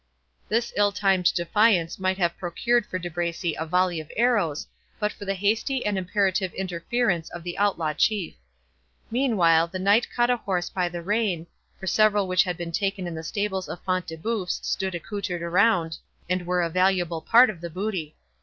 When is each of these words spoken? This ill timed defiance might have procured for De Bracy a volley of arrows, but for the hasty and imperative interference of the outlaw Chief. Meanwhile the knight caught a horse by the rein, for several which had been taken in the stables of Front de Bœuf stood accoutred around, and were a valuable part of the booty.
This 0.49 0.73
ill 0.75 0.91
timed 0.91 1.31
defiance 1.35 1.99
might 1.99 2.17
have 2.17 2.35
procured 2.35 2.87
for 2.87 2.97
De 2.97 3.07
Bracy 3.07 3.53
a 3.53 3.67
volley 3.67 3.99
of 3.99 4.11
arrows, 4.17 4.65
but 4.99 5.11
for 5.13 5.25
the 5.25 5.35
hasty 5.35 5.85
and 5.85 5.95
imperative 5.95 6.51
interference 6.55 7.29
of 7.29 7.43
the 7.43 7.55
outlaw 7.59 7.93
Chief. 7.93 8.33
Meanwhile 9.11 9.67
the 9.67 9.77
knight 9.77 10.07
caught 10.09 10.31
a 10.31 10.37
horse 10.37 10.71
by 10.71 10.89
the 10.89 11.03
rein, 11.03 11.45
for 11.79 11.85
several 11.85 12.25
which 12.27 12.45
had 12.45 12.57
been 12.57 12.71
taken 12.71 13.05
in 13.05 13.13
the 13.13 13.21
stables 13.21 13.69
of 13.69 13.79
Front 13.83 14.07
de 14.07 14.17
Bœuf 14.17 14.49
stood 14.49 14.95
accoutred 14.95 15.43
around, 15.43 15.99
and 16.27 16.47
were 16.47 16.63
a 16.63 16.69
valuable 16.71 17.21
part 17.21 17.51
of 17.51 17.61
the 17.61 17.69
booty. 17.69 18.15